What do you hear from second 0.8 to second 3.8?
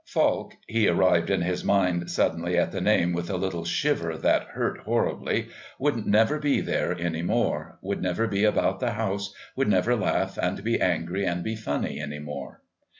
arrived in his mind suddenly at the name with a little